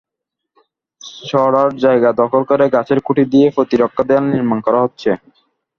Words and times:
ছড়ার 1.21 1.69
জায়গা 1.83 2.09
দখল 2.21 2.41
করে 2.49 2.65
গাছের 2.75 2.99
খুঁটি 3.05 3.23
দিয়ে 3.33 3.47
প্রতিরক্ষা 3.55 4.03
দেয়াল 4.05 4.25
নির্মাণ 4.33 4.59
করা 4.65 4.79
হচ্ছে। 4.85 5.09